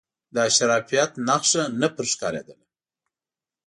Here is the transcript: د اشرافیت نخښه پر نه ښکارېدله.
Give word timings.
د 0.33 0.35
اشرافیت 0.49 1.11
نخښه 1.27 1.63
پر 1.67 1.71
نه 1.79 1.87
ښکارېدله. 2.11 2.65